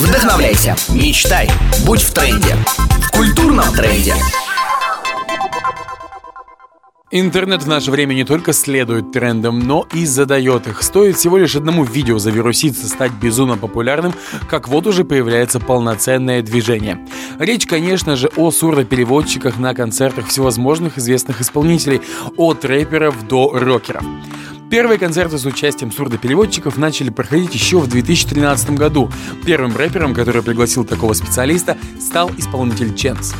Вдохновляйся, 0.00 0.74
мечтай, 0.88 1.50
будь 1.84 2.00
в 2.00 2.14
тренде. 2.14 2.56
В 3.02 3.10
культурном 3.10 3.70
тренде. 3.74 4.14
Интернет 7.10 7.64
в 7.64 7.68
наше 7.68 7.90
время 7.90 8.14
не 8.14 8.24
только 8.24 8.54
следует 8.54 9.12
трендам, 9.12 9.58
но 9.58 9.86
и 9.92 10.06
задает 10.06 10.66
их. 10.68 10.82
Стоит 10.82 11.18
всего 11.18 11.36
лишь 11.36 11.54
одному 11.54 11.84
видео 11.84 12.18
завируситься, 12.18 12.88
стать 12.88 13.12
безумно 13.12 13.58
популярным, 13.58 14.14
как 14.48 14.68
вот 14.68 14.86
уже 14.86 15.04
появляется 15.04 15.60
полноценное 15.60 16.40
движение. 16.40 17.06
Речь, 17.38 17.66
конечно 17.66 18.16
же, 18.16 18.30
о 18.36 18.50
сурдопереводчиках 18.50 19.58
на 19.58 19.74
концертах 19.74 20.28
всевозможных 20.28 20.96
известных 20.96 21.42
исполнителей, 21.42 22.00
от 22.38 22.64
рэперов 22.64 23.28
до 23.28 23.50
рокеров. 23.52 24.04
Первые 24.70 25.00
концерты 25.00 25.36
с 25.36 25.44
участием 25.44 25.90
сурдопереводчиков 25.90 26.76
начали 26.76 27.10
проходить 27.10 27.52
еще 27.54 27.80
в 27.80 27.88
2013 27.88 28.70
году. 28.70 29.10
Первым 29.44 29.76
рэпером, 29.76 30.14
который 30.14 30.44
пригласил 30.44 30.84
такого 30.84 31.12
специалиста, 31.12 31.76
стал 32.00 32.30
исполнитель 32.38 32.94
Ченс. 32.94 33.34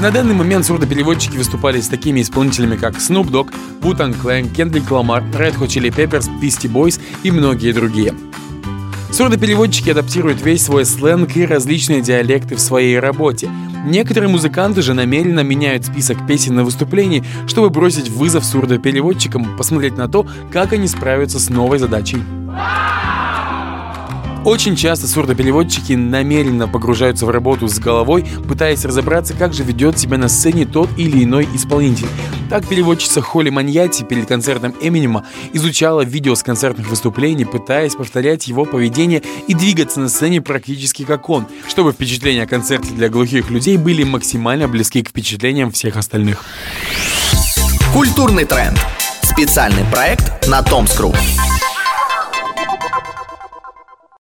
На 0.00 0.10
данный 0.10 0.34
момент 0.34 0.66
сурдопереводчики 0.66 1.36
выступали 1.38 1.80
с 1.80 1.88
такими 1.88 2.20
исполнителями, 2.20 2.76
как 2.76 2.96
Snoop 2.96 3.30
Dogg, 3.30 3.54
Wu-Tang 3.80 4.20
Clan, 4.22 4.52
Kendrick 4.52 4.88
Lamar, 4.88 5.22
Red 5.32 5.58
Hot 5.58 5.68
Chili 5.68 5.90
Peppers, 5.90 6.28
Beastie 6.42 6.70
Boys 6.70 7.00
и 7.22 7.30
многие 7.30 7.72
другие. 7.72 8.12
Сурдопереводчики 9.12 9.90
адаптируют 9.90 10.42
весь 10.42 10.64
свой 10.64 10.84
сленг 10.84 11.36
и 11.36 11.46
различные 11.46 12.02
диалекты 12.02 12.56
в 12.56 12.60
своей 12.60 12.98
работе. 12.98 13.48
Некоторые 13.84 14.30
музыканты 14.30 14.80
же 14.80 14.94
намеренно 14.94 15.40
меняют 15.40 15.84
список 15.84 16.26
песен 16.26 16.54
на 16.54 16.64
выступлении, 16.64 17.24
чтобы 17.46 17.70
бросить 17.70 18.08
вызов 18.08 18.44
сурдопереводчикам, 18.44 19.56
посмотреть 19.56 19.96
на 19.96 20.08
то, 20.08 20.26
как 20.52 20.72
они 20.72 20.86
справятся 20.86 21.40
с 21.40 21.50
новой 21.50 21.78
задачей. 21.78 22.18
Очень 24.44 24.74
часто 24.74 25.06
сурдопереводчики 25.06 25.92
намеренно 25.92 26.66
погружаются 26.66 27.26
в 27.26 27.30
работу 27.30 27.68
с 27.68 27.78
головой, 27.78 28.26
пытаясь 28.48 28.84
разобраться, 28.84 29.34
как 29.34 29.52
же 29.52 29.62
ведет 29.62 29.98
себя 29.98 30.18
на 30.18 30.28
сцене 30.28 30.64
тот 30.64 30.88
или 30.96 31.22
иной 31.22 31.48
исполнитель. 31.54 32.08
Так 32.52 32.68
переводчица 32.68 33.22
Холли 33.22 33.48
Маньяти 33.48 34.02
перед 34.02 34.28
концертом 34.28 34.74
Эминема 34.78 35.24
изучала 35.54 36.02
видео 36.02 36.34
с 36.34 36.42
концертных 36.42 36.86
выступлений, 36.90 37.46
пытаясь 37.46 37.94
повторять 37.94 38.46
его 38.46 38.66
поведение 38.66 39.22
и 39.48 39.54
двигаться 39.54 40.00
на 40.00 40.10
сцене 40.10 40.42
практически 40.42 41.04
как 41.04 41.30
он, 41.30 41.46
чтобы 41.66 41.92
впечатления 41.92 42.42
о 42.42 42.46
концерте 42.46 42.90
для 42.90 43.08
глухих 43.08 43.48
людей 43.48 43.78
были 43.78 44.04
максимально 44.04 44.68
близки 44.68 45.02
к 45.02 45.08
впечатлениям 45.08 45.72
всех 45.72 45.96
остальных. 45.96 46.44
Культурный 47.94 48.44
тренд. 48.44 48.78
Специальный 49.22 49.84
проект 49.90 50.46
на 50.46 50.62
Томскру. 50.62 51.14